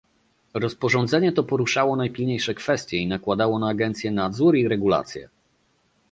[0.53, 5.29] Rozporządzenie to poruszało najpilniejsze kwestie i nakładało na agencje nadzór i regulacje